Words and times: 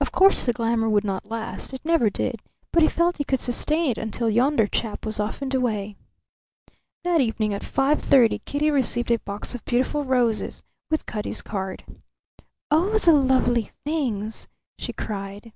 Of 0.00 0.10
course 0.10 0.44
the 0.44 0.52
glamour 0.52 0.88
would 0.88 1.04
not 1.04 1.30
last; 1.30 1.72
it 1.72 1.84
never 1.84 2.10
did, 2.10 2.42
but 2.72 2.82
he 2.82 2.88
felt 2.88 3.18
he 3.18 3.22
could 3.24 3.38
sustain 3.38 3.88
it 3.92 3.98
until 3.98 4.28
yonder 4.28 4.66
chap 4.66 5.06
was 5.06 5.20
off 5.20 5.40
and 5.42 5.54
away. 5.54 5.94
That 7.04 7.20
evening 7.20 7.54
at 7.54 7.62
five 7.62 8.00
thirty 8.02 8.40
Kitty 8.40 8.72
received 8.72 9.12
a 9.12 9.20
box 9.20 9.54
of 9.54 9.64
beautiful 9.64 10.04
roses, 10.04 10.64
with 10.90 11.06
Cutty's 11.06 11.40
card. 11.40 11.84
"Oh, 12.72 12.98
the 12.98 13.12
lovely 13.12 13.70
things!" 13.84 14.48
she 14.76 14.92
cried. 14.92 15.52